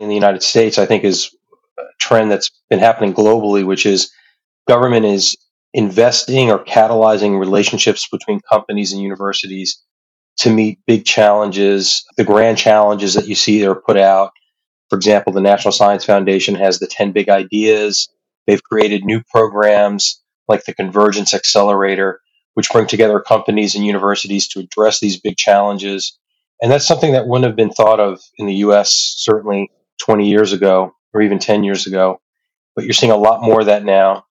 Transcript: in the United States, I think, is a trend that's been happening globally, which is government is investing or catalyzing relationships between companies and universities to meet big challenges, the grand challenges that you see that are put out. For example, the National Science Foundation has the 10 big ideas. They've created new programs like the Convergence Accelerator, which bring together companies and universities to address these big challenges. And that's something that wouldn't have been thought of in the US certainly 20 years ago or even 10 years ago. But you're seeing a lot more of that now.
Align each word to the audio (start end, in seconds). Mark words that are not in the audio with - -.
in 0.00 0.08
the 0.08 0.14
United 0.14 0.42
States, 0.42 0.78
I 0.78 0.86
think, 0.86 1.04
is 1.04 1.34
a 1.78 1.82
trend 2.00 2.30
that's 2.30 2.50
been 2.68 2.78
happening 2.78 3.14
globally, 3.14 3.64
which 3.64 3.86
is 3.86 4.10
government 4.68 5.06
is 5.06 5.36
investing 5.72 6.50
or 6.50 6.64
catalyzing 6.64 7.38
relationships 7.38 8.08
between 8.10 8.40
companies 8.50 8.92
and 8.92 9.02
universities 9.02 9.82
to 10.38 10.50
meet 10.50 10.78
big 10.86 11.04
challenges, 11.04 12.04
the 12.16 12.24
grand 12.24 12.58
challenges 12.58 13.14
that 13.14 13.26
you 13.26 13.34
see 13.34 13.60
that 13.60 13.70
are 13.70 13.80
put 13.80 13.96
out. 13.96 14.32
For 14.90 14.96
example, 14.96 15.32
the 15.32 15.40
National 15.40 15.72
Science 15.72 16.04
Foundation 16.04 16.54
has 16.56 16.78
the 16.78 16.86
10 16.86 17.12
big 17.12 17.28
ideas. 17.28 18.08
They've 18.46 18.62
created 18.62 19.04
new 19.04 19.22
programs 19.30 20.22
like 20.46 20.64
the 20.64 20.74
Convergence 20.74 21.34
Accelerator, 21.34 22.20
which 22.54 22.70
bring 22.70 22.86
together 22.86 23.20
companies 23.20 23.74
and 23.74 23.84
universities 23.84 24.48
to 24.48 24.60
address 24.60 25.00
these 25.00 25.20
big 25.20 25.36
challenges. 25.36 26.16
And 26.62 26.70
that's 26.70 26.86
something 26.86 27.12
that 27.12 27.26
wouldn't 27.26 27.46
have 27.46 27.56
been 27.56 27.72
thought 27.72 28.00
of 28.00 28.20
in 28.38 28.46
the 28.46 28.54
US 28.56 29.14
certainly 29.18 29.70
20 29.98 30.28
years 30.28 30.52
ago 30.52 30.94
or 31.12 31.22
even 31.22 31.38
10 31.38 31.64
years 31.64 31.86
ago. 31.86 32.20
But 32.74 32.84
you're 32.84 32.92
seeing 32.92 33.12
a 33.12 33.16
lot 33.16 33.42
more 33.42 33.60
of 33.60 33.66
that 33.66 33.84
now. 33.84 34.25